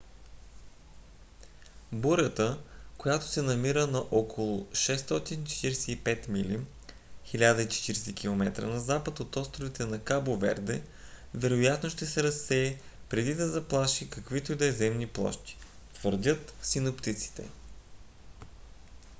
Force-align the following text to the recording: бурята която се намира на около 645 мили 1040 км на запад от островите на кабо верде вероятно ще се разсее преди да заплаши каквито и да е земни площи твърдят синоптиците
бурята 1.91 2.59
която 2.97 3.27
се 3.27 3.41
намира 3.41 3.87
на 3.87 3.99
около 3.99 4.63
645 4.63 6.29
мили 6.29 6.59
1040 7.27 8.15
км 8.15 8.63
на 8.67 8.79
запад 8.79 9.19
от 9.19 9.35
островите 9.35 9.85
на 9.85 9.99
кабо 10.03 10.37
верде 10.37 10.83
вероятно 11.33 11.89
ще 11.89 12.05
се 12.05 12.23
разсее 12.23 12.77
преди 13.09 13.35
да 13.35 13.49
заплаши 13.49 14.09
каквито 14.09 14.51
и 14.51 14.55
да 14.55 14.65
е 14.65 14.71
земни 14.71 15.07
площи 15.07 15.57
твърдят 15.93 16.53
синоптиците 16.61 17.43